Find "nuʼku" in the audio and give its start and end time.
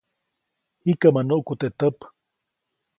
1.27-1.53